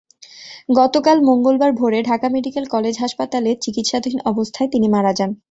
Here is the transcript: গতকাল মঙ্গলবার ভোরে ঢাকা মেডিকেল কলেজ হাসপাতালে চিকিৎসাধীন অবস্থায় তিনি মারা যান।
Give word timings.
গতকাল 0.69 1.17
মঙ্গলবার 1.21 1.71
ভোরে 1.73 1.99
ঢাকা 2.09 2.27
মেডিকেল 2.29 2.65
কলেজ 2.65 2.95
হাসপাতালে 2.99 3.51
চিকিৎসাধীন 3.63 4.17
অবস্থায় 4.31 4.69
তিনি 4.73 4.87
মারা 4.95 5.11
যান। 5.19 5.31